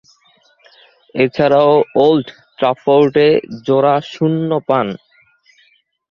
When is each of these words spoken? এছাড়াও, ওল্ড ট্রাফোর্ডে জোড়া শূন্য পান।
এছাড়াও, 1.15 1.73
ওল্ড 1.97 2.27
ট্রাফোর্ডে 2.57 3.27
জোড়া 3.65 3.95
শূন্য 4.11 4.49
পান। 4.67 4.87